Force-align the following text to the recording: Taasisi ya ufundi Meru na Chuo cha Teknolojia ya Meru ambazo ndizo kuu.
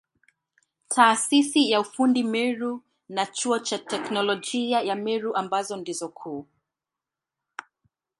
Taasisi 0.89 1.71
ya 1.71 1.79
ufundi 1.81 2.23
Meru 2.23 2.83
na 3.09 3.25
Chuo 3.25 3.59
cha 3.59 3.79
Teknolojia 3.79 4.81
ya 4.81 4.95
Meru 4.95 5.35
ambazo 5.35 5.77
ndizo 5.77 6.09
kuu. 6.09 6.47